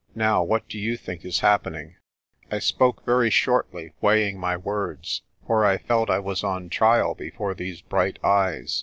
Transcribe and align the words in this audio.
Now, 0.15 0.41
what 0.41 0.67
do 0.67 0.79
you 0.79 0.97
think 0.97 1.23
is 1.23 1.41
happening? 1.41 1.95
7 2.45 2.55
I 2.55 2.57
spoke 2.57 3.05
very 3.05 3.29
shortly, 3.29 3.93
weighing 4.01 4.39
my 4.39 4.57
words, 4.57 5.21
for 5.45 5.63
I 5.63 5.77
felt 5.77 6.09
I 6.09 6.17
was 6.17 6.43
on 6.43 6.69
trial 6.69 7.13
before 7.13 7.53
these 7.53 7.81
bright 7.83 8.17
eyes. 8.23 8.79